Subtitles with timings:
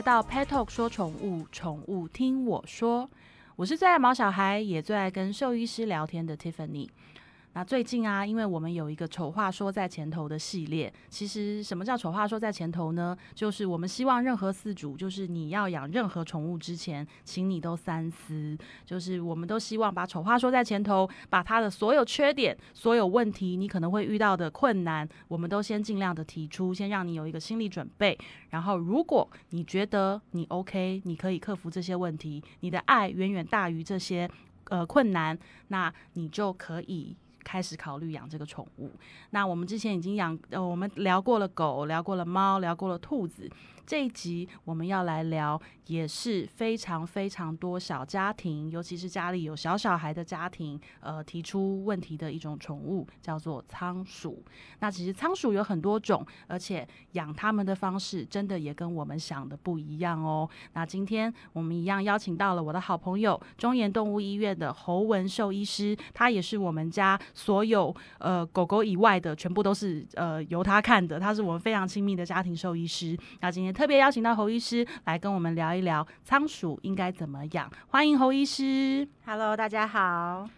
[0.00, 3.08] 到 Pet Talk 说宠物，宠物听我说。
[3.56, 6.88] 我是最爱毛小孩，也最爱跟兽医师聊天的 Tiffany。
[7.52, 13.16] 那最近啊，因为我们有一个丑话说在前头的系列，其实什么叫丑话说在前头呢？
[13.34, 18.56] 就是我们希望任何饲主，就是你要养任何宠物之前，请你都三思。
[18.84, 28.16] 就是我们都希望把丑话说在前头，把它的所有缺点、所有问题，你可能会遇到的困难，我们都先尽量的提出，先让你有一个心理准备。
[28.50, 34.30] 然后，如果你觉得你 OK，你可以克服这些问题，你的爱远远大于这些
[34.66, 37.16] 呃困难，那你就可以。
[37.44, 38.90] 开始考虑养这个宠物。
[39.30, 43.50] 那我们之前已经养，呃，我们聊过了狗，聊过了猫，聊过了兔子。
[43.86, 54.44] 这一集我们要来聊，也是非常非常多小家庭，尤其是家里有小小孩的家庭，呃，提出问题的一种宠物，叫做仓鼠。
[54.78, 60.48] 那其实仓鼠有很多种，而且养它们的方式真的也跟我们想的不一样哦。
[60.74, 73.18] 那今天我们一样邀请到了我的好朋友中研动物医院的侯文兽医师，他也是我们家所有呃狗狗以外的全部都是呃由他看的，他是我们非常亲密的家庭兽医师。
[73.40, 73.69] 那今天。
[73.72, 77.70] 特别邀请到侯医师来跟我们聊一聊仓鼠应该怎么养。
[77.88, 80.48] 欢迎侯医师，Hello，大家好。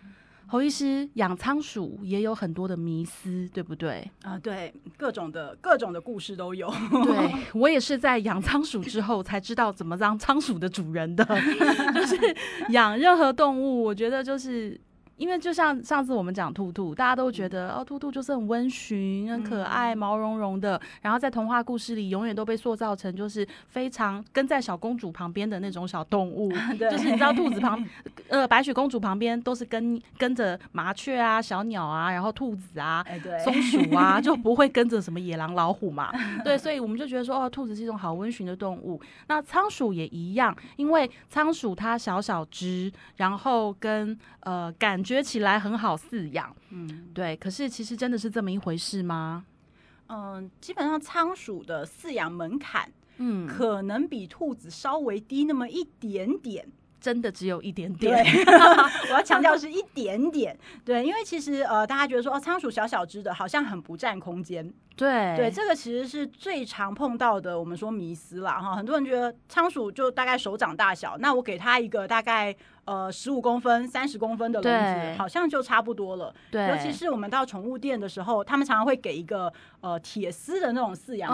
[0.46, 4.10] 侯医师养仓鼠也有很多的迷思，对不对？
[4.22, 6.70] 啊，对，各种的各种的故事都有。
[7.04, 11.24] 对我也是在养仓鼠之后才知道怎么当仓鼠的主人的。
[11.94, 12.36] 就是
[12.68, 14.78] 养任何动物，我觉得就是。
[15.22, 26.50] 因为就像上次我们讲兔兔，大家都觉得哦，兔兔就是很温驯、很可爱、毛茸茸的，然后在童话故事里永远都被塑造成就是非常跟在小公主旁边的那种小动物。
[26.74, 27.80] 就是你知道兔子旁，
[28.30, 33.06] 呃，白雪公主旁边都是跟跟着麻雀啊、小鸟啊，然后兔子啊、
[33.44, 36.10] 松鼠啊， 就不会跟着什么野狼、老虎嘛。
[36.42, 39.00] 对，所以我们就觉得说，哦，兔子是一种好温驯的动物。
[39.28, 45.11] 那仓鼠也一样，因为仓鼠它小小只，然后跟呃感觉。
[45.12, 47.36] 学起来很好饲养，嗯，对。
[47.36, 49.44] 可是其实真的是这么一回事吗？
[50.08, 56.66] 嗯，基本上仓鼠的饲养门槛，嗯，可能比兔子稍微低那么一点点。
[57.00, 58.24] 真的只有一点点，
[59.10, 60.56] 我要强调是一点点。
[60.84, 64.72] 对，因为其实呃，大家觉得说哦，仓鼠小小只的，好像很不占空间。
[64.94, 68.76] 对对，这个其实是最常碰到的，我们说迷思啦哈。
[68.76, 76.34] 很多人觉得仓鼠就大概手掌大小，那我给它一个大概呃十五公分、三十公分的笼子，好像就差不多了。
[76.50, 81.30] 对，尤其是我们到宠物店的时候，他们常常会给一个呃铁丝的那种饲养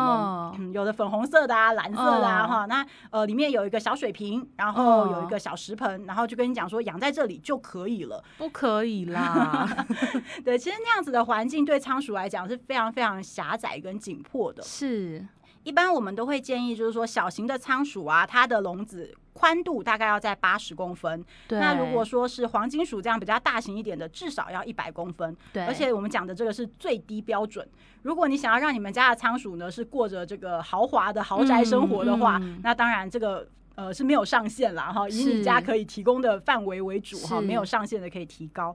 [0.57, 2.67] 笼，有的粉红色的啊、蓝色的啊哈。
[2.67, 8.23] 那呃里面有一个小水瓶，然后有一个小食盆，然后就跟你讲说养在这里就可以了。
[8.39, 9.87] 不可以啦，
[10.45, 13.19] 对，其实那样子的环境对仓鼠来讲是非常非常。
[13.29, 15.27] 狭窄跟紧迫的，是
[15.65, 21.25] 一般我们都会建议，就是说小型的仓鼠啊，它的笼子宽度大概要在八十公分。
[21.49, 25.37] 那如果说是黄金鼠这样比较大型一点的，至少要一百公分。
[25.53, 27.69] 对，而且我们讲的这个是最低标准。
[28.03, 38.75] 如果你想要让你们家的仓鼠呢是过着这个豪华的豪宅生活的话，那当然这个呃是没有上限啦哈，以你家可以提供的范围为主哈，没有上限的可以提高。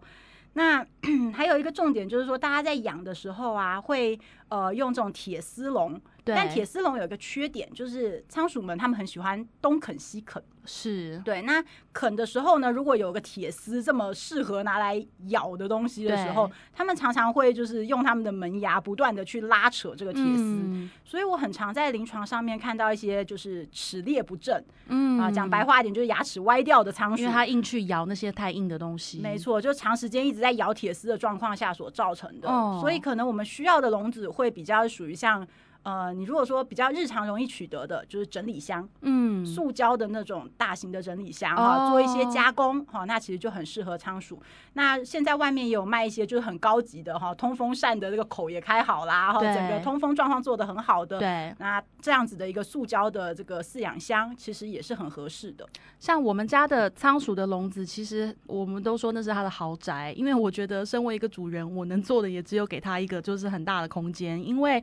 [0.55, 0.85] 那
[1.33, 4.19] 还有一个重点就是说，大家在养的时候啊，会
[4.53, 5.99] 呃用这种铁丝笼。
[6.25, 10.41] 但铁丝笼有一个缺点，就是仓鼠们他们很喜欢东啃西啃。
[10.65, 11.41] 是对。
[11.41, 20.87] 那啃的时候呢，如果有个铁丝这么适合拿来咬的东西的时候，他们常常会就是用他们的门牙不断的去拉扯这个铁丝。
[21.03, 29.19] 所以我很常在临床上面看到一些就是齿列不正，嗯啊，讲白话一点就是牙齿歪掉的仓鼠，因为它硬去咬那些太硬的东西。
[29.19, 32.47] 没错，就长时间一直在咬铁丝的状况下所造成的。
[32.79, 35.47] 所以可能我们需要的笼子会会比较属于像。
[35.83, 44.41] 呃，你如果说比较日常容易取得的，就是整理箱，嗯，塑胶的那种大型的整理箱哈，做一些加工哈，那其实就很适合仓鼠。
[44.73, 55.67] 那现在外面也有卖一些就是很高级的哈，通风扇的这个口也开好啦，哈，整个通风状况做的很好的，对，那这样子的一个塑胶的这个饲养箱，其实也是很合适的。
[55.99, 64.81] 像我们家的仓鼠的笼子，其实我们都说那是它的豪宅，因为我觉得身为一个主人，我能做的也只有给它一个就是很大的空间，因为。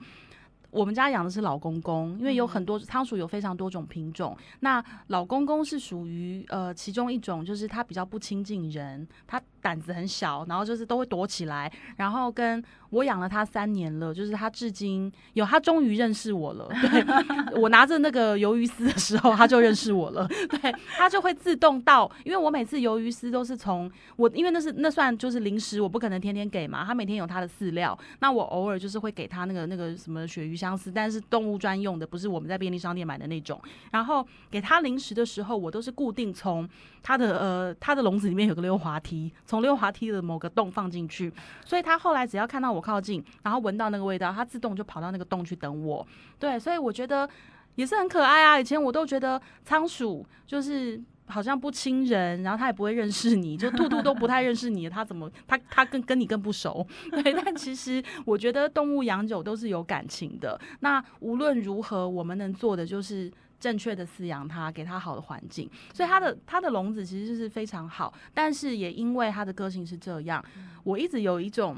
[0.70, 4.36] 我们家养的是老公公，因为有很多仓鼠有非常多种品种。
[4.60, 11.70] 那老公公是属于呃其中一种，就是它比较不亲近人，它胆子很小，然后就是都会躲起来。
[11.96, 16.68] 然后跟我养了它三年了，就是它至今有，它终于认识我了。
[16.68, 17.04] 对
[17.58, 20.26] 我拿着那个鱿鱼丝的时候，它就认识我了。
[20.50, 26.84] 对，它就会自动到，因为我每次鱿鱼丝都是从我，因为那是那算就是零食，我不可能天天给嘛。
[26.84, 33.60] 它每天有它的饲料，那我偶尔就是会给它那个那个什么鳕鱼香丝，但是动物专用的，不是我们在便利商店买的那种。
[33.92, 36.68] 然后给它零食的时候，我都是固定从
[37.02, 41.32] 它的呃它的笼子里面有个溜滑梯，从溜滑梯的某个洞放进去，
[41.64, 46.06] 所以它后来只要看到我靠近，然后闻到那个味道，它自动就跑到那个洞去等我。
[46.38, 47.28] 对，所以我觉得
[47.74, 48.58] 也是很可爱啊。
[48.58, 56.84] 以前我都觉得仓鼠就是好像不亲人，然后它也不会认识你，就兔兔都不太认识你，它怎么 它它跟跟你更不熟？
[57.10, 60.60] 对，但其实我觉得动物养久都是有感情的。
[60.80, 63.30] 那无论如何，我们能做的就是
[63.60, 65.70] 正确的饲养它，给它好的环境。
[65.94, 70.44] 所以它的它的笼子其实是非常好，但是也因为它的个性是这样，
[70.82, 71.76] 我一直有一种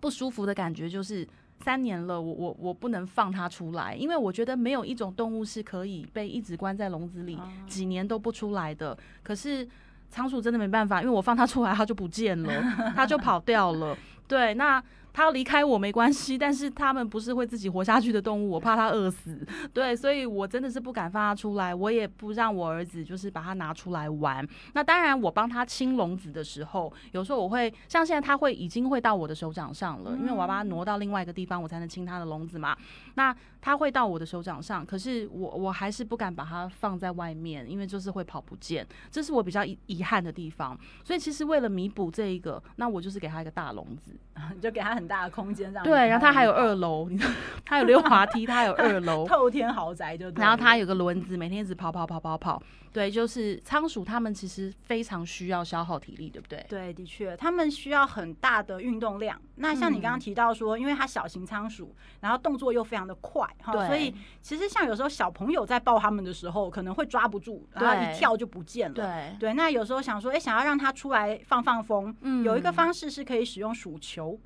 [0.00, 1.26] 不舒服的感觉，就是。
[1.58, 8.96] 三年了，我我我不能放它出来，因为我觉得没有一种动物是可以被一直关在笼子里几年都不出来的。
[9.22, 9.66] 可是
[10.10, 12.62] 仓鼠真的没办法，因为我放它出来，它就不见了，
[12.94, 13.96] 它就跑掉了。
[14.28, 14.84] 对，那。
[15.16, 19.40] 它要离开我没关系，但是他们不是会自己活下去的动物，我怕他饿死。
[19.72, 24.46] 对，所以我真的是不敢放他出来，我也不让我儿子就是把它拿出来玩。
[24.74, 32.76] 那当然，我帮他清笼子的时候，有时候我会像现在，他会已经会到我的手掌上了，因为我要把它挪到另外一个地方，我才能清他的笼子嘛。
[33.14, 40.78] 那他会到我的手掌上，可是我我还是不敢把它放在外面，因为就是会跑不见，这是我比较遗遗憾的地方。
[41.02, 44.10] 所以其实为了弥补这一个，那我就是给他一个大笼子，
[44.54, 45.05] 你 就给他很。
[45.06, 47.20] 大的空间这样对，然后 它还有二楼，你
[47.64, 50.30] 它有溜滑梯，它有二楼透天豪宅就。
[50.32, 52.62] 然后它有个轮子，每天一直跑跑跑跑跑。
[52.92, 56.64] 对，就是仓鼠，它们其实非常需要消耗体力，对不对？
[56.66, 59.38] 对，的确，它们需要很大的运动量。
[59.56, 68.94] 那像你刚刚提到说，因为它小型仓鼠，然后动作又非常的快，哈，所以其实像有时候小朋友在抱它们的时候，可能会抓不住，然后一跳就不见了。
[68.94, 74.40] 对对，那有时候想说，哎，想要让它出来放放风，嗯，有一个方式是可以使用鼠球。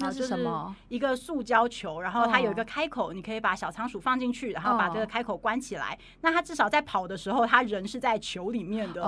[0.00, 0.74] 那是什么？
[0.88, 5.98] 一个塑胶球，然后它有一个开口，你可以把小仓鼠放进去，然后把这个开口关起来。
[6.20, 9.02] 那它至少在跑的时候，它人是在球里面的，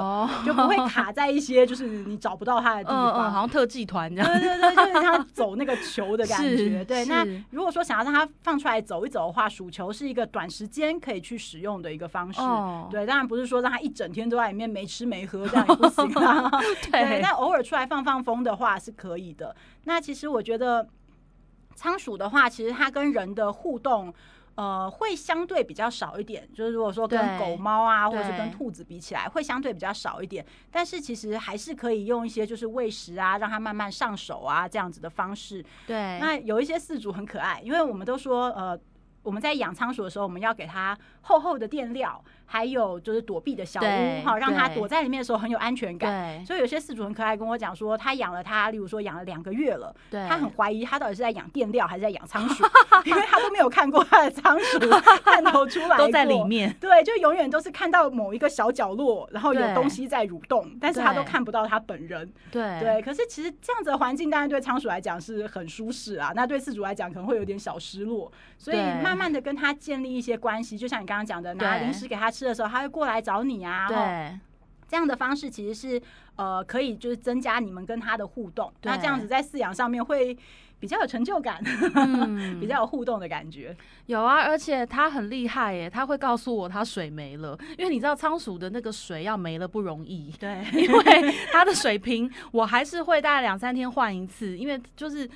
[0.45, 4.33] 就不会卡在一些就是你找不到它的地方，好像特技团这样。
[4.33, 6.85] 对对对，就是它走那个球的感觉。
[6.85, 12.41] 对，那如果说想要让它放出来走一走的话，鼠球是一个短时间可以去使用的一个方式。
[12.91, 16.51] 对，当然不是说让它一整天都在里面没吃没喝这样也不行啊。
[16.91, 19.55] 对，那偶尔出来放放风的话是可以的。
[19.85, 20.80] 那其实我觉得。
[21.75, 24.13] 仓鼠的话，其实它跟人的互动，
[24.55, 26.47] 呃，会相对比较少一点。
[26.53, 30.45] 就是如果说跟狗猫啊，或者是跟兔子比起来，会相对比较少一点。
[30.71, 35.65] 但是其实还是可以用一些就是喂食啊，让它慢慢上手啊这样子的方式。
[35.87, 36.19] 对。
[36.21, 38.79] 那有一些饲主很可爱，因为我们都说，呃，
[39.23, 42.23] 我们在养仓鼠的时候，我们要给它厚厚的垫料。
[42.53, 46.45] 还有就是躲避的小屋，好，让它躲在里面的时候很有安全感。
[46.45, 52.65] 所以有些饲主很可爱，跟我讲说，他养了它，例如说养了两个月了，他很怀疑他到底是在养电料还是在养仓鼠，
[53.07, 54.81] 因为他都没有看过他的仓鼠
[55.25, 56.75] 探头出来，都在里面。
[56.81, 62.29] 对，就永远都是看到某一个小角落，然后有东西在蠕动，但是他都看不到他本人。
[62.51, 68.33] 对对，可是其实这样子的环境，当然对仓鼠来讲是很舒适啊，那对饲主来讲可能会有点小失落。
[68.59, 72.40] 所以慢慢的跟他建立一些关系，就像你刚刚讲的，拿零食给他吃。
[72.41, 73.87] 吃的时候，他会过来找你啊。
[73.87, 74.39] 对，
[74.89, 76.03] 这样的方式其实是
[76.37, 78.73] 呃，可以就是增加你们跟他的互动。
[78.83, 80.35] 那这样子在饲养上面会
[80.79, 81.63] 比较有成就感，
[82.59, 83.77] 比较有互动的感觉。
[84.07, 90.33] 有啊，而且他很厉害耶，他会告诉我他水没了，因为你知道仓鼠的那个水要没了不容易。
[90.41, 95.29] 对， 因为它的水瓶我还是会大概两三天换一次，因为就是。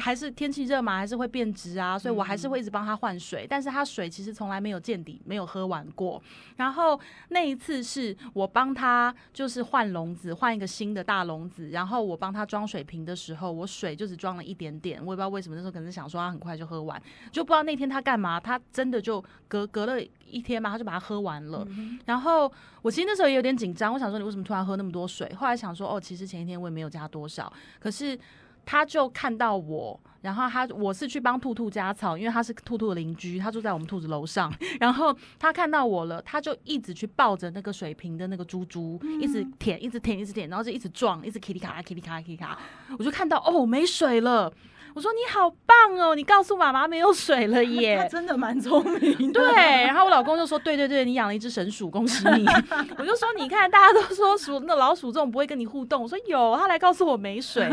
[0.00, 3.46] 还是天气热嘛，还是会变质啊，所以我还是会一直帮他换水。
[3.48, 6.20] 但是他水其实从来没有见底，没有喝完过。
[6.56, 6.98] 然后
[7.28, 11.70] 那一次是我帮他就是换笼子，换一个新的大笼子。
[11.70, 15.54] 然后我帮他装水瓶的时候，我水就只装了一点点，我也不知道为什么。
[15.54, 21.66] 那时候可能是想说他很快就喝完，就不知道那天他干嘛，他真的就隔隔了一天嘛，他就把它喝完了。
[22.06, 22.50] 然后
[22.82, 25.32] 我其实那时候也有点紧张，我想说你为什么突然喝那么多水？
[25.34, 28.18] 后来想说哦，其实前一天我也没有加多少，可是。
[28.64, 34.52] 他就看到我，然后他我是去帮兔兔加草，因为他是兔兔的邻居，他住在我们兔子楼上。
[34.80, 42.58] 然后他看到我了，他就一直去抱着那个水瓶的那个猪猪，一直舔，一直舔，一直舔，然后就一直撞，一直 kitty 卡 kitty 卡 kitty 卡。
[42.98, 44.52] 我就看到哦，没水了。
[44.94, 49.40] 我说你好棒哦，你告诉妈妈没有水了耶， 他真的蛮聪明的。
[49.40, 52.46] 对，然后我老公就说，对对对，你养了一只神鼠，恭喜你。
[52.96, 57.68] 我就说，你看大家都说鼠那老鼠这种不会跟你互动，我说有，他来告诉我没水。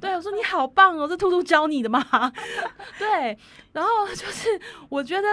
[0.00, 2.02] 对，我说你好棒哦，这兔兔教你的吗？
[2.98, 3.36] 对，
[3.72, 4.48] 然后就是
[4.88, 5.28] 我觉得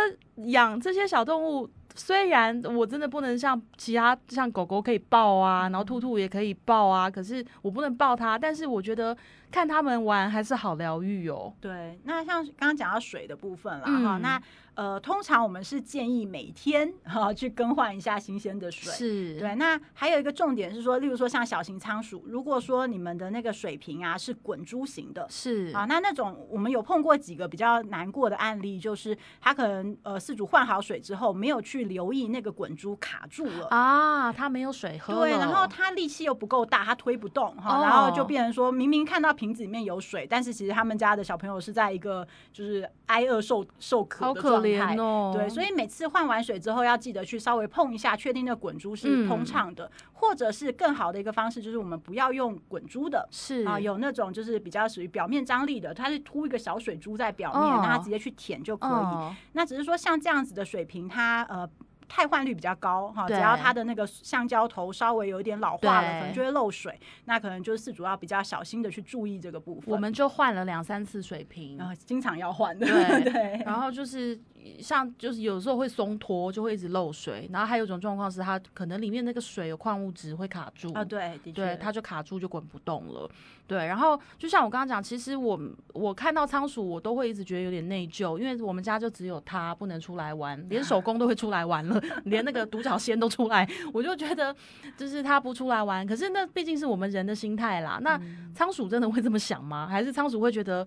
[0.50, 1.70] 养这些小动物。
[1.94, 8.40] 虽然我真的不能像其他像狗狗可以抱啊，然后兔兔也可以抱啊，可是我不能抱它。
[8.40, 9.16] 但是我觉得
[9.52, 11.54] 看他们玩还是好疗愈哦。
[11.60, 14.42] 对，那像刚刚讲到水的部分了哈，那。
[14.76, 18.92] 呃，通常我们是建议每天哈去更换一下新鲜的水。
[18.92, 19.56] 是对。
[19.56, 35.14] 那还有一个重点是说，例如说像小型仓鼠，如果说你们的那个水瓶啊是滚珠型的，是啊，那那种我们有碰过几个比较难过的案例，就是他可能呃饲主换好水之后，没有去留意那个滚珠卡住了啊，他没有水喝。
[35.14, 45.32] 对，然后他力气又不够大，他推不动哈，然后就变成说明明看到瓶子里面有水，但是其实他们家的小朋友是在一个就是挨饿受受渴的状态哦。
[45.34, 59.36] 对，所以每次换完水之后，要记得去稍微碰一下，确定那滚珠是通畅的，或者是更好的一个方式，就是我们不要用滚珠的，是啊，有那种就是比较属于表面张力的，它是凸一个小水珠在表面，那它直接去舔就可以。
[59.54, 61.70] 那只是说像这样子的水瓶，它呃。
[62.12, 69.86] 汰换率比较高哈，只要它的那个橡胶头稍微有一点老化了，可能就会漏水，那可能就是饲主要比较小心的去注意这个部分。
[69.88, 72.86] 我们就换了两三次水瓶，然后经常要换的。
[73.24, 74.38] 对，然后就是
[74.80, 77.50] 像就是有时候会松脱，就会一直漏水。
[77.54, 83.32] 然后还有一种状况是，它可能里面那个水有矿物质会卡住啊，对，对，它就卡住就滚不动了。
[83.72, 85.58] 对，然后就像我刚刚讲，其实我
[85.94, 94.54] 我看到仓鼠，我都会一直觉得有点内疚，因为我们家就只有它不能出来玩，连手工都会出来玩了， 连那个独角仙都出来，我就觉得
[94.98, 96.06] 就是它不出来玩。
[96.06, 97.98] 可是那毕竟是我们人的心态啦。
[98.02, 98.20] 那
[98.54, 99.88] 仓鼠真的会这么想吗？
[99.90, 100.86] 还是仓鼠会觉得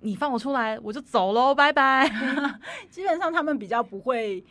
[0.00, 2.06] 你放我出来我就走喽，拜拜？
[2.90, 4.44] 基本上他们比较不会。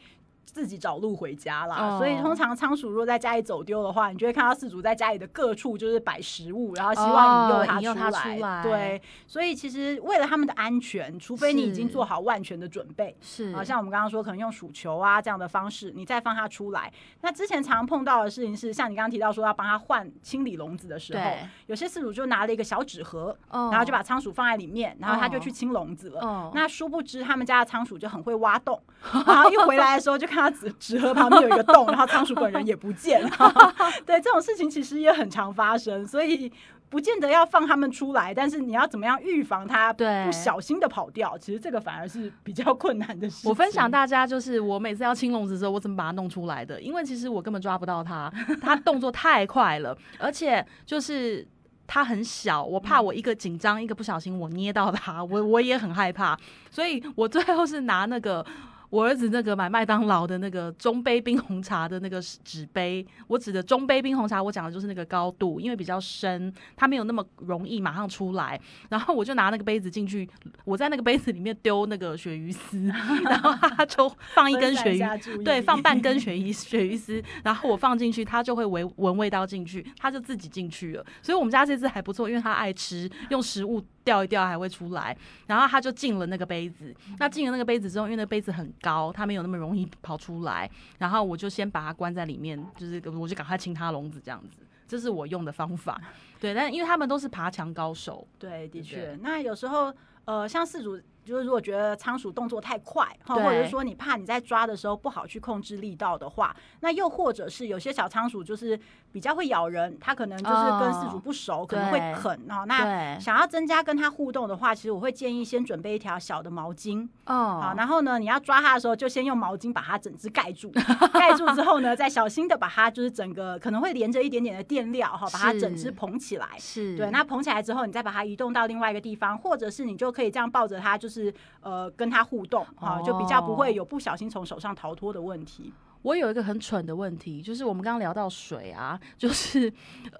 [0.52, 8.64] 自己找路回家啦，所以通常仓鼠如果在家里走丢的话，你就会看到饲主在家里的各处就是摆食物，然后希望引诱它出来。
[8.64, 16.92] 对，所以其实为了他们的安全，除非你已经做好万全的准备，是啊，像我们刚刚说，可能用鼠球啊这样的方式，你再放它出来。
[17.22, 21.24] 那之前常碰到的事情是，像你刚刚提到说要帮它换清理笼子的时候，
[21.68, 26.52] 有些饲主就拿了一个小纸盒，然后就把仓鼠放在里面，然后他就去清笼子了。
[26.56, 28.82] 那殊不知他们家的仓鼠就很会挖洞，
[29.28, 30.39] 然后一回来的时候就看。
[30.42, 33.30] 它纸纸盒旁边有一个洞，然后仓鼠本人也不见了。
[34.06, 36.52] 对，这种事情其实也很常发生，所以
[36.90, 41.38] 不见得要放他们出来，但是你要怎么样预防它不小心的跑掉？
[41.38, 43.50] 其实这个反而是比较困难的事情。
[43.50, 46.82] 我分享大家就是我每次要清笼子的时候，我怎么把它弄出来的？
[46.82, 48.32] 因为其实我根本抓不到它，
[48.62, 51.48] 它动作太快了，而且就是
[51.86, 56.38] 它很小，我怕我一个紧张，一个不小心我捏到它，我我也很害怕，
[56.72, 58.46] 所以我最后是拿那个。
[58.90, 68.60] 我儿子那个买麦当劳的那个中杯冰红茶的那个纸杯，我指的中杯冰红茶，我讲的就是那个高度，因为比较深，它没有那么容易马上出来。
[68.90, 70.28] 然后我就拿那个杯子进去，
[70.66, 72.86] 我在那个杯子里面丢那个鳕鱼丝，
[73.24, 81.06] 然后他就放一根鳕鱼，对，放半根 鳕鱼鳕鱼丝，然后我放进去，它就会闻闻味道进去，它就自己进去了。
[81.22, 85.16] 所以我们家这只还不错，因为它爱吃，用食物掉一掉还会出来，
[85.48, 86.96] 然后他就进了那个杯子。
[87.20, 88.68] 那进了那个杯子之后，因为那个杯子很。
[88.82, 96.00] 高，它没有那么容易跑出来，然后我就先把它关在里面，就是我就赶快清它笼子这样子，这是我用的方法。
[96.40, 100.98] 对，但因为他们都是爬墙高手，对，的确，那有时候呃，像四组。
[101.30, 108.78] 就是如果觉得仓鼠动作太快，哈，或者说你怕你在抓的时候不好去控制力道的话，那又或者是有些小仓鼠就是
[109.12, 112.66] 比较会咬人，它可能就是跟饲主不熟，可能会啃哦。
[112.66, 117.60] 那想要增加跟它互动的话，其实我会建议先准备一条小的毛巾哦。
[117.62, 120.72] 好，然后呢，你要抓它的时候，就先用毛巾把它整只盖住，
[121.14, 126.48] 盖住之后呢， 再小心的把它就是整个可能会连着一点点的垫料哈，把它整只捧起来。
[126.58, 131.19] 是对，那捧起来之后，你再把它移动到另外一个地方，或者是你就可以这样抱着它，就是。
[131.20, 135.74] 是呃，跟他互动啊，就比较不会有不小心从手上逃脱的问题。
[136.02, 139.72] 我有一个很蠢的问题，就是我们刚刚聊到水啊，就是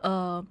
[0.02, 0.46] 呃。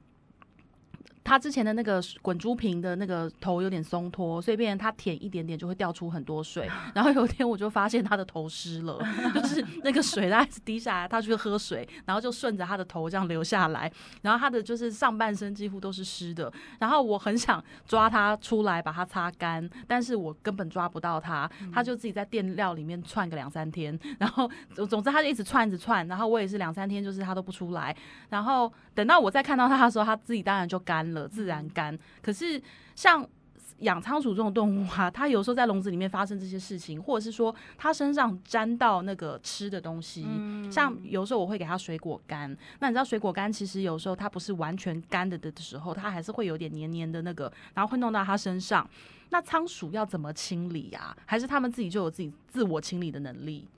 [1.29, 6.67] 它之前的那个滚珠瓶的那个头有点松脱，所以变成它舔一点点就会掉出很多水。
[6.95, 8.99] 然后有一天我就发现它的头湿了，
[9.35, 13.93] 就是那个水它是滴下来，它去喝水，然后就顺着它的头这样流下来，
[14.23, 16.51] 然后它的就是上半身几乎都是湿的。
[16.79, 23.99] 然后我很想抓它出来把它擦干，但是我根本抓不到它，它就自己在垫料里面窜个两三天。
[24.19, 26.07] 然后总总之它就一直窜，一直窜。
[26.09, 27.95] 然后我也是两三天，就是它都不出来。
[28.31, 31.18] 然后等到我再看到它的时候，它自己当然就干了。
[31.27, 32.61] 自然干，可是
[32.95, 33.27] 像
[33.79, 40.27] 养仓鼠这种动物啊，它有时候在笼子里面发生这些事情，或者是说它身上沾到那个吃的东西，
[40.71, 48.89] 像有时候我会给它水果干，那你知道水果干其实有时候它不是完全干的的时候，它还是会有点黏黏的那个，然后会弄到它身上。
[49.31, 51.17] 那仓鼠要怎么清理呀？
[51.25, 53.69] 还是它们自己就有自己自我清理的能力？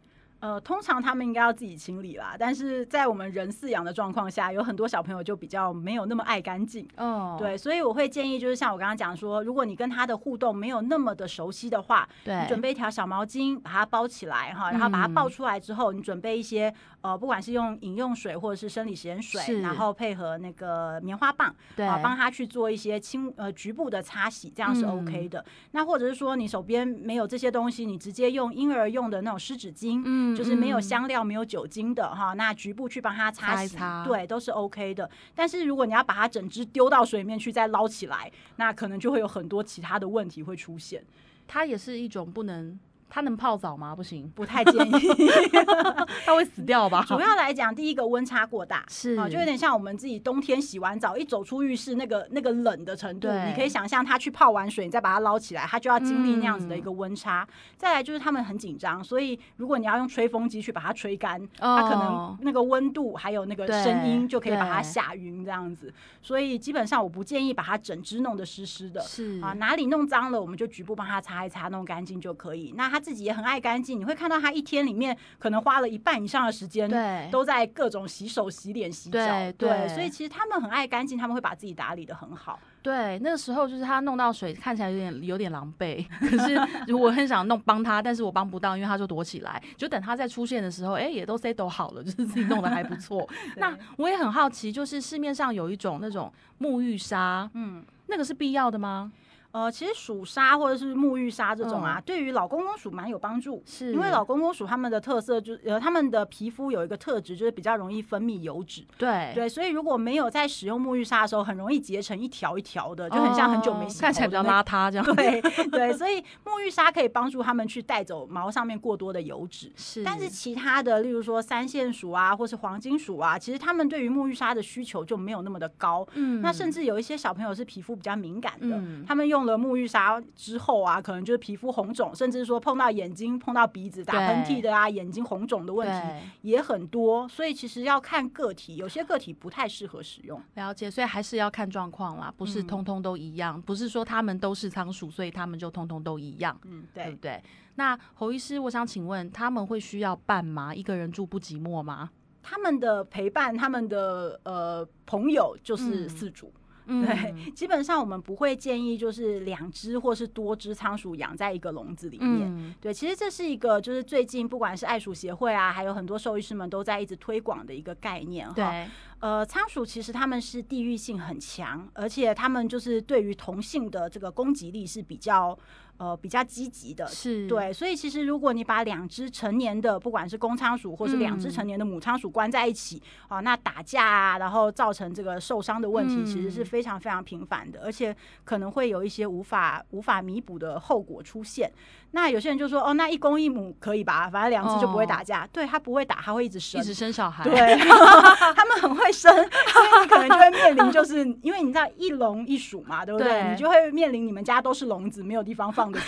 [0.41, 6.89] 呃，通常他们应该要自己清理啦，但是在我们人饲养的状况下，有很多小朋友就比较没有那么爱干净。
[6.97, 25.45] 哦，对，所以我会建议，就是像我刚刚讲说，如果你跟他的互动没有那么的熟悉的话，对，准备一条小毛巾把它包起来哈，然后把它抱出来之后，你准备一些呃，不管是用饮用水或者是生理食盐水，然后配合那个棉花棒，对，帮他去做一些轻呃局部的擦洗，这样是 OK 的。
[25.73, 31.11] 那或者是说你手边没有这些东西，你直接用婴儿用的那种湿纸巾，嗯，就是没有香。
[31.11, 33.77] 料没有酒精的哈，那局部去帮他擦洗，
[34.07, 35.11] 对，都是 OK 的。
[35.35, 41.03] 但是如果你要把它整只丢到水里面去再捞起来，那可能就会有很多其他的问题会出现。
[41.49, 42.79] 它也是一种不能。
[43.11, 43.95] 它能泡澡吗？
[43.95, 45.09] 不行，不太建议，
[46.25, 47.05] 它会死掉吧？
[47.09, 57.47] 主要来讲，第一个温差过大，是啊，就有点像我们自己冬天洗完澡，一走出浴室，那个那个冷的程度，你可以想象，它去泡完水，你再把它捞起来，它就要经历那样子的一个温差。
[57.77, 65.93] 再来就是他们很紧张，所以如果你要用吹风机去把它吹干，它可能那个温度还有那个声音就可以把它吓晕这样子。
[66.23, 72.73] 所以基本上我不建议把它整只弄得湿湿的，是啊，哪里弄脏了，我们就局部帮它擦一擦，弄干净就可以。
[72.77, 73.00] 那它。
[73.01, 82.59] 自己也很爱干净，你会看到他一天里面可能花了一半以上的时间，对，都在各种洗手、洗脸、洗脚，对，所以其实他们很爱干净，他们会把自己打理的很好。
[82.83, 93.29] 对，那个时候就是他弄到水，看起来有点有点狼狈， 可是如果很想弄帮他，但是我帮不到，因为他就躲起来，就等他再出现的时候，哎，也都 say 都好了，就是自己弄得还不错。
[93.59, 99.13] 那我也很好奇，就是市面上有一种那种沐浴沙，嗯，那个是必要的吗？
[99.53, 108.85] 呃，其实鼠砂或者是沐浴沙这种啊，对于老公公鼠蛮有帮助，是因为老公公鼠他们的特色就呃，他们的皮肤有一个特质，就是比较容易分泌油脂。
[108.97, 115.17] 对对，所以如果没有在使用沐浴沙的时候，很容易结成一条一条的，就很像很久没洗，看起来比较邋遢这样。
[115.17, 119.73] 对 对，所以沐浴沙可以帮助他们去带走毛上面过多的油脂。
[119.75, 126.07] 是，但是其他的，例如说三线鼠啊，或是黄金鼠啊，其实他们对于沐浴沙的需求就没有那么的高。
[126.15, 130.21] 嗯，那甚至有一些小朋友是皮肤比较敏感的，他们用了沐浴沙。
[130.35, 137.29] 之后啊，可能就是皮肤红肿，甚至说碰到眼睛、碰到鼻子打喷嚏的啊，眼睛红肿的问题也很多。
[137.29, 140.41] 所以其实要看个体，有些个体不太适合使用。
[140.55, 146.59] 了解，所以还是要看状况啦，不是通通都一样，不是说他们都是仓鼠，所以他们就通通都一样。
[146.65, 147.43] 嗯，对，对不对？
[147.77, 150.75] 那侯医师，我想请问，他们会需要伴吗？
[150.75, 152.11] 一个人住不寂寞吗？
[152.43, 156.53] 他们的陪伴，他们的呃朋友就是四主。
[156.91, 162.75] 对，基本上我们不会建议就是两只或是多只仓鼠养在一个笼子里面。
[162.81, 168.55] 对，其实这是一个就是最近不管是爱鼠协会啊，还有很多兽医师们都在一直推广的一个概念哈。
[168.55, 168.89] 对，
[169.21, 175.57] 呃，仓鼠其实他们是地域性很强，而且他们就是对于同性的这个攻击力是比较。
[176.01, 191.71] 呃，比较积极的，是对，所以其实如果你把两只成年的，不管是公仓鼠或是两只成年的母仓鼠关在一起，啊，那打架啊，然后造成这个受伤的问题，其实是非常非常频繁的，而且可能会有一些无法无法弥补的后果出现。
[192.13, 194.29] 那有些人就说，哦，那一公一母可以吧？
[194.29, 195.49] 反正两只就不会打架。
[195.53, 197.45] 对，它不会打，它会一直生，一直生小孩。
[197.45, 197.77] 对，
[198.55, 203.51] 他们很会生，所以你可能就会面临，就是因为你知道一笼一鼠嘛，对不对？
[203.51, 206.01] 你就会面临你们家都是笼子，没有地方放的。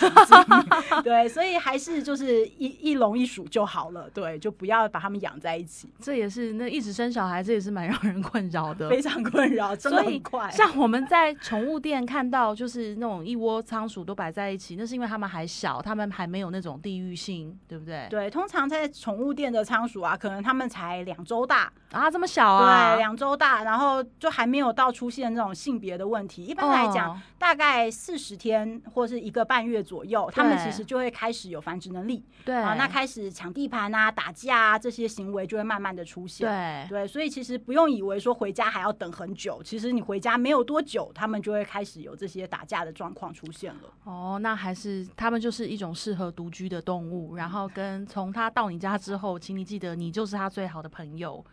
[1.03, 4.09] 对，所以还是就是一一笼一鼠就好了。
[4.13, 5.89] 对，就不要把它们养在一起。
[5.99, 10.49] 这也是那一直生小孩，这也是蛮让人困扰的，非常困扰，真的很快。
[10.51, 18.07] 像我们在宠物店看到，就是那种一窝仓鼠都摆在一起，那是因为它们还小，它们还没有那种地域性，对不对？
[18.09, 22.93] 对，通常在宠物店的仓鼠啊，可能他们才两周大啊，这么小啊？
[22.93, 26.43] 对，两周大，然后就还没有到出现这种性别的问题。
[26.45, 32.23] 一般来讲，大概四十天或是一个半月左右，他们其实就会开始有繁殖能力。
[32.45, 36.47] 对啊，那开始抢地盘啊、打架啊这些行为就会慢慢的出现。
[36.47, 43.81] 对对，所以其实不用以为说回家还要等很久，其实你回家没有多久，他们就会开始有这些打架的状况出现了。
[44.03, 46.69] 哦，那还是他们就是一种适合独居。
[46.69, 51.43] 的动物，然后跟从它到你家之后，请你记得，你就是它最好的朋友。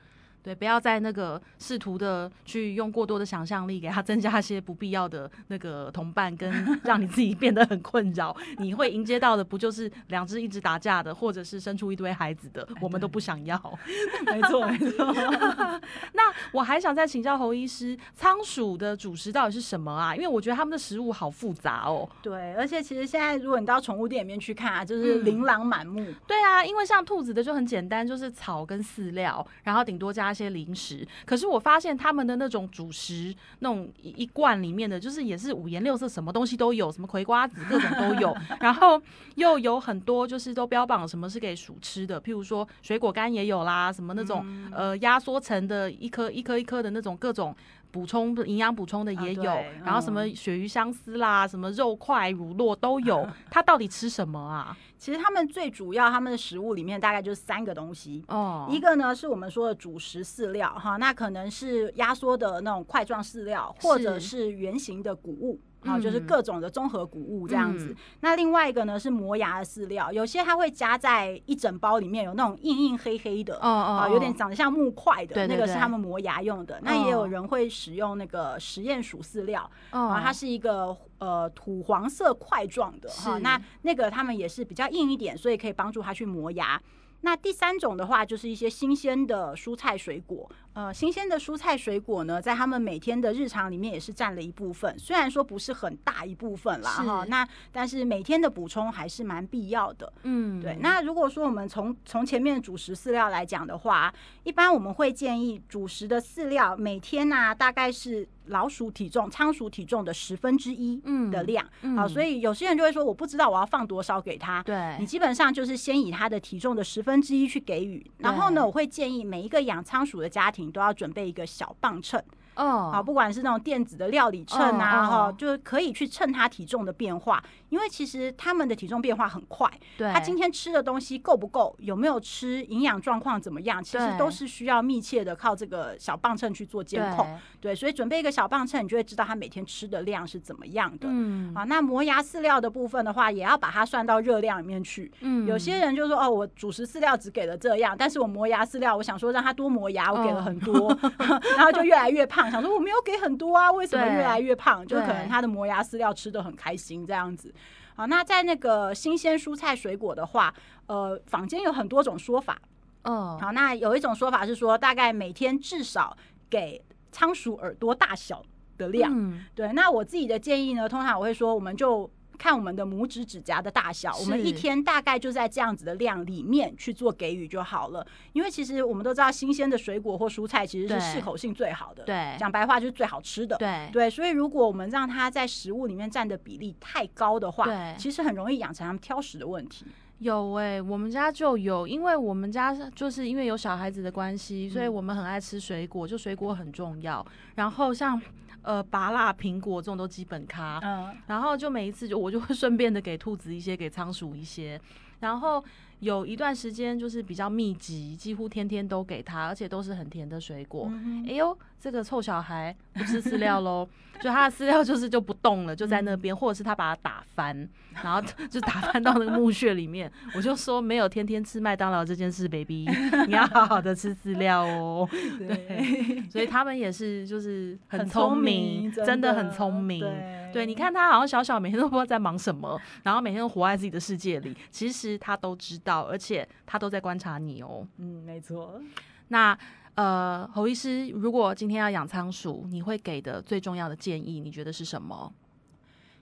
[0.42, 6.50] 对，不要再那个试图的去用过多的想象力给他增加一些不必要的那个同伴，跟
[6.84, 8.36] 让你自己变得很困扰。
[8.58, 13.60] 你会迎接到的不就是两只一直打架的，或者是生出一堆孩子的，我们都不想要。
[14.26, 15.12] 没错，没错。
[16.14, 20.14] 那我还想再请教侯医师，仓鼠的主食到底是什么啊？
[20.14, 22.08] 因为我觉得他们的食物好复杂哦。
[22.22, 26.06] 对，而且其实现在如果你到宠物店里面去看啊，就是琳琅满目。
[26.26, 31.06] 对啊，因为像兔子的就很简单，就是草跟饲料，然后顶多加一些零食。
[31.24, 39.00] 可是我发现他们的那种主食，那种一罐里面的，就是也是五颜六色，什么东西都有，什么葵瓜子各种都有， 然后
[39.36, 47.54] 又有很多就是都标榜什么是给鼠吃的，譬如说水果干也有啦，什么那种呃压缩成的一颗一颗一颗的那种各种。
[47.90, 49.44] 补充营养补充的也有，
[49.84, 53.28] 然后什么鳕鱼香丝啦，什么肉块、乳酪都有。
[53.50, 54.76] 它到底吃什么啊？
[54.96, 58.66] 其实他们最主要他们的食物里面大概就是三个东西哦。
[58.70, 65.60] 一个呢是我们说的主食饲料哈，那可能是压缩的那种块状饲料，或者是圆形的谷物。
[65.84, 67.94] 好，就是各种的综合谷物这样子。
[68.20, 76.78] 那另外一个呢是磨牙的饲料，有些它会加在一整包里面，有那种硬硬黑黑的，啊，有点长得像木块的，那个是他们磨牙用的。
[76.82, 86.80] 那也有人会使用那个实验鼠饲料，啊，它是一个呃土黄色块状的，哈，那那个他们也是比较硬一点，所以可以帮助它去磨牙。
[87.22, 90.50] 那第三种的话，就是一些新鲜的蔬菜水果。
[90.72, 97.24] 呃，新鲜的蔬菜水果呢，在他们每天的日常里面也是占了一部分，虽然说不是很大一部分啦，哈。
[97.26, 100.10] 那但是每天的补充还是蛮必要的。
[100.22, 100.78] 嗯，对。
[100.80, 111.66] 那如果说我们从从前面主食饲料来讲的话，一般我们会建议主食的饲料每天呢，大概是老鼠体重、仓鼠体重的十分之一的量。
[111.96, 114.62] 好，所以有些人就会说，我不知道我要放多少给他。
[114.62, 120.60] 对，你基本上就是先以他的体重的十分之一去给予，然后呢，我会建议每一个养仓鼠的家庭。
[120.70, 122.22] 都要准备一个小磅秤。
[122.56, 129.70] 哦，好，不管是那种电子的料理秤啊，哈，就是可以去称他体重的变化，因为其实他们的体重变化很快。
[129.96, 137.38] 对，他今天吃的东西够不够，有没有吃，营养状况怎么样，其实都是需要密切的靠这个小磅秤去做监控。
[137.60, 141.06] 对，所以准备一个小磅秤，你就会知道他每天吃的量是怎么样的。
[141.08, 145.10] 嗯，啊，那磨牙饲料的部分的话，也要把它算到热量里面去。
[145.20, 150.94] 嗯，有些人就说，哦，我主食饲料只给了这样，但是我磨牙饲料，我想说让他多磨牙，我给了很多，
[151.56, 152.39] 然后就越来越胖。
[152.48, 154.86] 想说我没有给很多啊，为什么越来越胖？
[154.86, 157.52] 就可能他的磨牙饲料吃的很开心这样子。
[157.96, 160.54] 好，那在那个新鲜蔬菜水果的话，
[160.86, 162.56] 呃，坊间有很多种说法。
[163.02, 166.16] 哦，好，那有一种说法是说，大概每天至少
[166.48, 168.40] 给仓鼠耳朵大小
[168.78, 169.42] 的量。
[169.56, 172.08] 对，那我自己的建议呢，通常我会说，我们就。
[172.40, 178.06] 看我们的拇指指甲的大小，我们一天大概就在这样子的量里面去做给予就好了。
[178.32, 184.08] 因为其实我们都知道，新鲜的水果或蔬菜其实是适口性最好的，对，讲白话就是最好吃的，对对。
[184.08, 189.84] 所以如果我们让它在食物里面占的比例太高的话，其实很容易养成他们挑食的问题。
[190.20, 197.26] 有哎，我们家就有，因为我们家就是因为有小孩子的关系，所以我们很爱吃水果，就水果很重要。
[197.56, 198.18] 然后像。
[198.62, 204.80] 呃，拔辣苹果这种都基本咖，嗯，然后就每一次就我就会顺便的给兔子一些，给仓鼠一些，
[205.20, 205.64] 然后
[206.00, 210.90] 有一段时间就是比较密集，几乎天天都给他，而且都是很甜的水果。
[211.26, 213.88] 哎呦，这个臭小孩不吃饲料喽。
[214.20, 217.66] 就他的饲料就是就不动了，就在那边，或者是他把它打翻，
[218.02, 220.12] 然后 就打翻到那个墓穴里面。
[220.34, 222.86] 我就说没有天天吃麦当劳这件事，baby，
[223.26, 225.08] 你要好好的吃饲料哦。
[225.38, 230.04] 对，所以他们也是就是很聪明，真的很聪明。
[230.52, 237.86] 对，你看他好像小小每天都不知道在忙什么，然后每天都活在自己的世界里，其实他都知道，而且他都在观察你哦。
[237.98, 238.80] 嗯，没错。
[239.28, 239.58] 那。
[239.96, 245.30] 呃，侯医师，如果今天要养仓鼠，你会给的最重要的建议，你觉得是什么？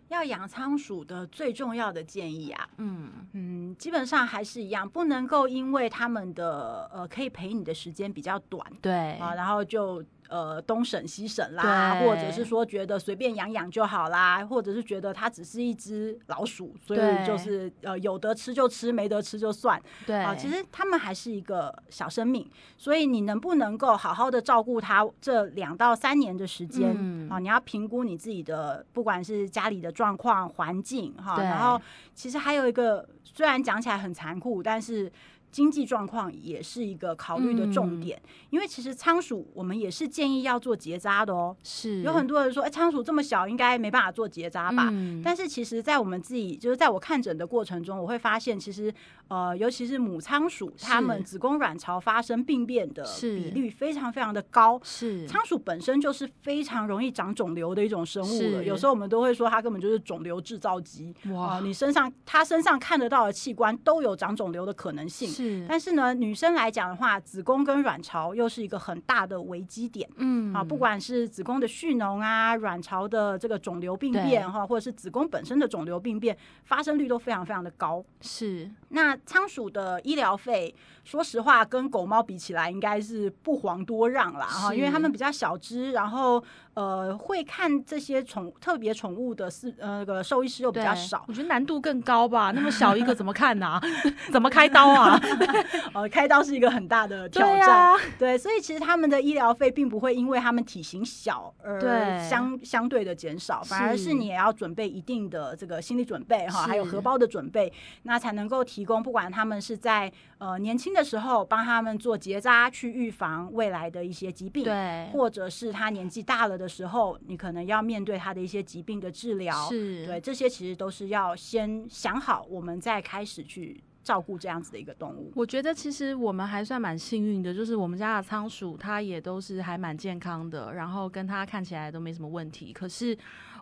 [0.09, 10.03] 要养仓鼠的最重要的建议啊，嗯嗯，基本上还是一样，不能够因为他们的呃可以陪你的时间比较短，对啊，然后就。
[10.29, 19.81] 呃，东省西省啦，或者是说觉得随便养养就好啦，或者是觉得它只是一只老鼠，所以就是呃有得吃就吃，没得吃就算。
[20.07, 26.91] 对啊，其实他们还是一个小生命，所以你能不能够好好的照顾它这两到三年的时间
[27.31, 27.39] 啊？
[27.39, 31.81] 你要评估你自己的，不管是家里的状况、环境哈，然后
[32.15, 35.11] 其实还有一个，虽然讲起来很残酷，但是。
[35.51, 41.57] 经济状况也是一个考虑的重点，因为其实仓鼠我们也是建议要做结扎的哦。
[41.63, 44.93] 是有很多人说，哎，仓鼠这么小，应该没办法做结扎吧？
[45.25, 48.93] 但是其实，在我们自己就是在我看诊的过程中，我会发现，其实
[49.29, 54.81] 呃，尤其是母仓鼠，它们子宫卵巢发生病变的比率非常非常的高。
[54.83, 61.15] 是仓鼠本身就是非常容易长肿瘤的一种生物了，有时候我们都会说它根本就是肿瘤制造机。
[61.31, 65.29] 哇，你身上它身上看得到的器官都有长肿瘤的可能性。
[65.29, 70.09] 是，但是呢，女生来讲的话，子宫跟卵巢又是一个很大的危机点。
[70.17, 78.03] 嗯啊，不管是子宫的蓄脓啊，卵巢的这个肿瘤病变哈，或者是子宫本身的肿瘤病变，发生率都非常非常的高。
[78.21, 80.75] 是，那仓鼠的医疗费，
[81.05, 86.43] 说实话，跟狗猫比起来，应该是不遑多让啦哈，因为它们比较小只，然后
[86.79, 93.81] 呃，会看这些宠特别宠物的是呃那个兽医师又比较少，我觉得难度更高吧，那么小一个怎么看呢？
[94.31, 95.21] 怎么开刀啊？
[95.93, 101.81] 呃，开刀是一个很大的挑战，对，所以其实他们的医疗费并不会因为他们体型小而
[102.21, 107.73] 相相对的减少，反而是你也要准备一定的这个心理准备哈，还有荷包的准备，
[108.05, 123.83] 那才能够提供不管他们是在呃年轻的时候帮他们做结扎去预防未来的一些疾病，对，或者是他年纪大了的时候，你可能要面对他的一些疾病的治疗，是对，这些其实都是要先想好，我们再开始去。
[124.05, 132.73] 照顾这样子的一个动物，我觉得其实我们还算蛮幸运的，就是我们家的仓鼠它也都是还蛮健康的，然后跟它看起来都没什么问题。
[132.73, 133.15] 可是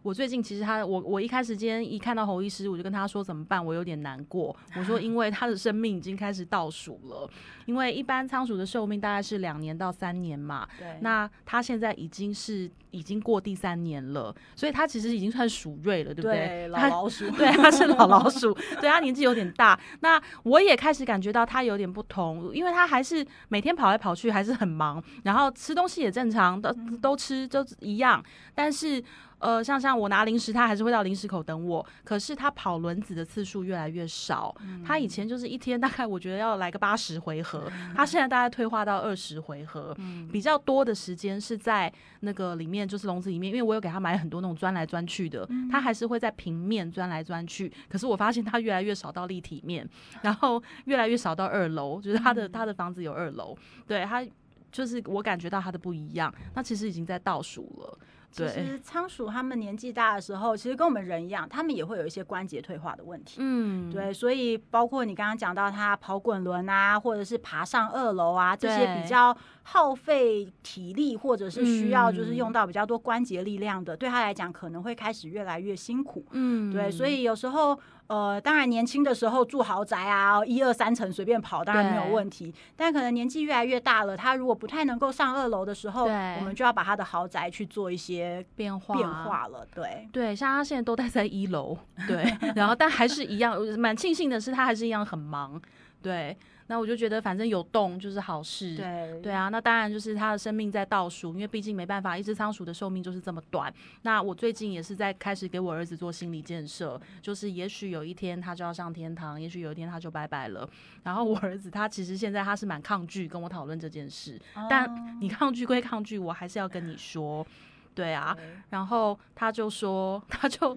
[0.02, 4.54] 我最近其实他，我我一开始今天一看到侯医师，我就跟他说怎么办，我有点难过。
[4.76, 7.28] 我说 因为他的生命已经开始倒数了，
[7.64, 16.68] 因为一般仓鼠的寿命大概是两年到三年嘛，对，那他现在已经是已经过第三年了，所以他其实已经算鼠瑞了，对不对？
[16.68, 19.78] 老老鼠， 对，他是老老鼠，对，他年纪有点大。
[20.00, 28.22] 那我也开始感觉到他有点不同，因为他还是每天跑来跑去，还是很忙，然后吃东西也正常，都都吃都一样，
[28.54, 29.02] 但是。
[29.38, 31.84] 呃，像像我拿零食，他还是会到零食口等我。
[32.04, 34.54] 可是他跑轮子的次数越来越少。
[34.84, 39.96] 他以前就是一天大概我觉得要来个八十回合，他现在大概退化到二十回合。
[40.32, 47.70] 比较多的时间是在那个里面，就是笼子里面，因为我有给他买很多那种钻来钻去的，他还是会在平面钻来钻去。
[47.88, 49.86] 可是我发现他越来越少到立体面，
[50.22, 54.26] 然后越来越少到二楼，就是他的他的房子有二楼，对他
[54.72, 56.34] 就是我感觉到他的不一样。
[56.54, 57.98] 那其实已经在倒数了。
[58.30, 63.36] 其实仓鼠它们年纪大的时候，其实跟我们人一样，它们也会有一些关节退化的问题。
[63.38, 76.24] 嗯，对，所以包括你刚刚讲到它跑滚轮啊，或者是爬上二楼啊，这些比较耗费体力，或者是需要就是用到比较多关节力量的，对它来讲可能会开始越来越辛苦。
[76.32, 77.78] 嗯，对，所以有时候。
[78.08, 82.54] 呃，当然年轻的时候住豪宅啊，一二三层随便跑，当然没有问题。
[82.76, 89.66] 但可能年纪越来越大了，他如果不太能够上二楼的时候，我们就要把他的豪宅去做一些变化变化了。
[89.74, 95.60] 对对，像他现在都待在一楼， 对，然后但还是一样，蛮庆幸的是他还是一样很忙，
[96.02, 96.36] 对。
[96.68, 98.74] 那我就觉得，反正有动就是好事。
[98.74, 103.72] 对对啊，那当然就是它的生命在倒数，因为毕竟没办法，一只仓鼠的寿命就是这么短。
[104.02, 110.68] 那我最近也是在开始给我儿子做心理建设，就是也许有一天他就要上天堂，也许有一天他就拜拜了。
[111.04, 114.36] 然后我儿子他其实现在他是蛮抗拒跟我讨论这件事，
[114.68, 117.46] 但你抗拒归抗拒，我还是要跟你说，
[117.94, 118.36] 对啊。
[118.70, 120.76] 然后他就说，他就。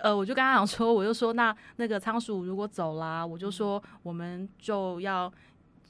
[0.00, 5.32] 呃，我就跟他讲说，我就说那那个仓鼠如果走啦，我就说我们就要，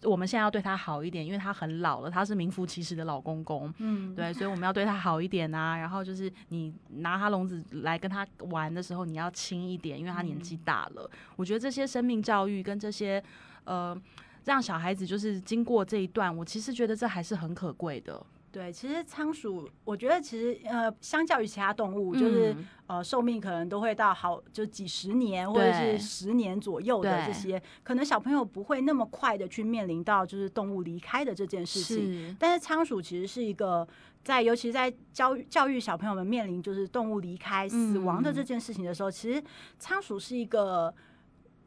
[0.04, 5.76] 我们现在要对他好一点，因为他很老了，他是名副其实的老公公，嗯，对，所以我们要对他好一点啊。
[5.76, 11.10] 然后就是你拿他笼子来跟他玩的时候，你要轻一点，因为他年纪大了。
[11.36, 13.22] 我觉得这些生命教育跟这些
[13.64, 14.00] 呃，
[14.44, 18.24] 让小孩子就是经过这一段，我其实觉得这还是很可贵的。
[18.50, 22.56] 对，其实仓鼠，我觉得其实呃，相较于其他动物，就是
[22.86, 32.36] 呃，寿命可能都会到好就几十年或者是十年左右的这些，可能小朋友不会那么快的去面临到就是动物离开的这件事情。
[32.38, 33.86] 但是仓鼠其实是一个
[34.24, 39.42] 在，尤其在教育教育小朋友们面临就是动物离开死亡的这件事情的时候，其实
[39.78, 40.94] 仓鼠是一个。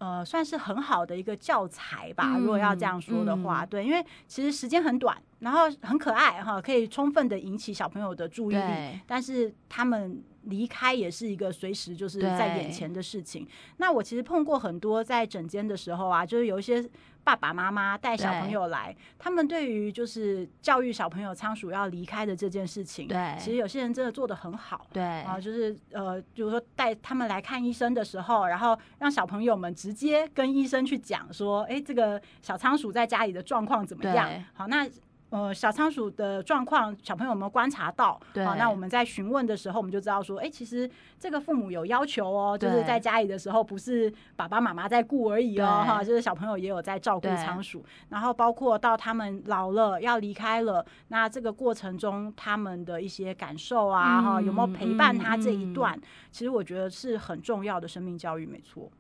[0.02, 2.36] 呃，算是很好的一个教材吧。
[2.40, 9.00] 如果要这样说的话，对，因为其实时间很短，然后很可爱哈，可以充分的引起小朋友的注意力。
[9.06, 10.24] 但是他们。
[10.46, 13.48] 离开也是一个随时就是在眼前的事情。
[13.78, 16.84] 那我其实碰过很多在诊间的时候啊，就是有一些
[17.24, 34.30] 爸爸妈妈带小朋友来，他们对于就是教育小朋友仓鼠要离开的这件事情，对，其实有些人真的做的很好，对啊，就是呃，就是说带他们来看医生的时候，然后让小朋友们直接跟医生去讲说，哎，这个小仓鼠在家里的状况怎么样？
[34.54, 34.88] 好，那。
[35.32, 38.20] 呃，小仓鼠的状况，小朋友有没有观察到？
[38.36, 47.82] 啊，那我们在询问的时候，我们就知道说，哎，其实这个父母有要求哦，就是在家里的时候，不是爸爸妈妈在顾而已哦，哈，就是小朋友也有在照顾仓鼠。
[48.10, 55.98] 然后包括到他们老了要离开了，那这个过程中他们的一些感受啊，哈，有没有陪伴他这一段？
[56.30, 58.92] 其实我觉得是很重要的生命教育，没错。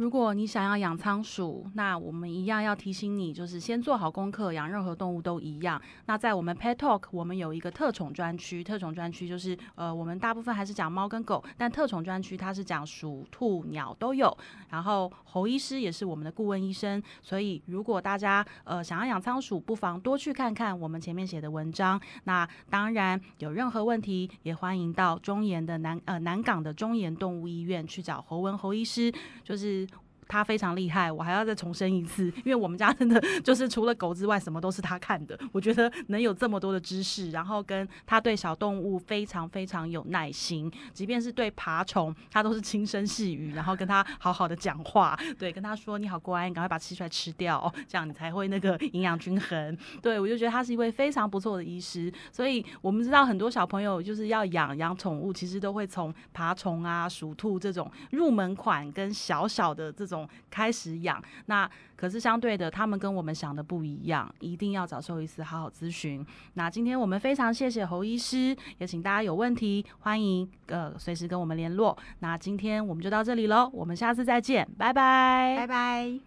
[0.00, 4.50] 如果你想要养仓鼠，那我们一样要提醒你，就是先做好功课。
[4.50, 5.78] 养任何动物都一样。
[6.06, 8.64] 那在我们 Pet Talk，我们有一个特宠专区。
[8.64, 14.34] 特宠专区就是呃，我们大部分还是讲猫跟狗，但特宠专区它是讲鼠、兔、鸟都有。
[14.70, 22.00] 然后侯医师也是我们的顾问医生，所以如果大家呃想要养仓鼠，不妨多去看看我们前面写的文章。
[22.24, 29.12] 那当然有任何问题，也欢迎到中研的南呃南港的中研动物医院去找侯文侯医师，
[29.44, 29.86] 就是。
[30.30, 35.38] 他非常厉害，我还要再重申一次，因为我们家真的就是除了狗之外，什么都是他看的。
[35.50, 49.76] 我觉得能有这么多的知识，然后跟他对小动物非常非常有耐心，即便是对爬虫，他都是轻声细语，然后跟他好好的讲话，对，跟他说你好乖，你赶快把蟋蟀吃掉，这样你才会那个营养均衡。
[50.00, 52.12] 对我就觉得他是一位非常不错的医师。
[52.30, 60.19] 所以我们知道很多小朋友就是要养养宠物，其实都会从爬虫啊、鼠兔这种入门款跟小小的这种
[60.50, 66.24] 开始养，那可是相对的，他们跟我们想的不一样，一定要找兽医师好好咨询。
[66.54, 71.96] 那今天我们非常谢谢侯医师，也请大家有问题欢迎呃随时跟我们联络。
[72.20, 76.20] 那今天我们就到这里喽，我们下次再见，拜拜，拜拜。